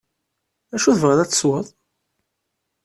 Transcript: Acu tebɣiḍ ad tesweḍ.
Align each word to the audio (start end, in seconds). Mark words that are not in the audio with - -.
Acu 0.75 0.91
tebɣiḍ 0.95 1.19
ad 1.21 1.29
tesweḍ. 1.29 1.67